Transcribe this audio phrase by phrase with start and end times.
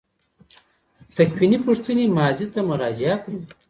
[1.17, 3.41] تکویني پوښتنې ماضي ته مراجعه کوي.